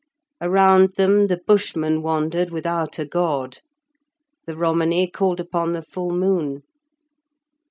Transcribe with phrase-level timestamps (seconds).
[0.41, 3.59] Around them the Bushmen wandered without a god;
[4.47, 6.63] the Romany called upon the full moon.